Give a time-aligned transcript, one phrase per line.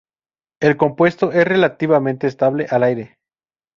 [0.59, 3.19] El compuesto es relativamente estable al aire.